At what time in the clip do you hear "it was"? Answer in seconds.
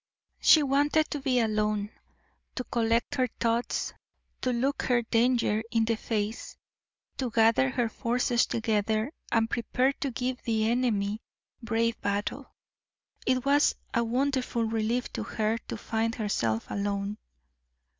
13.27-13.75